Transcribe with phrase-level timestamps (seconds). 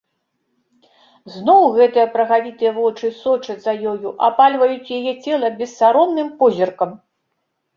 [1.33, 6.99] Зноў гэтыя прагавітыя вочы сочаць за ёю, апальваюць яе цела бессаромным позіркам.